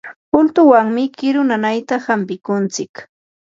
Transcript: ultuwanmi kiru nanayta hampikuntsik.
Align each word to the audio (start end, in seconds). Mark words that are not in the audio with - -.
ultuwanmi 0.37 1.03
kiru 1.17 1.41
nanayta 1.49 1.95
hampikuntsik. 2.07 2.93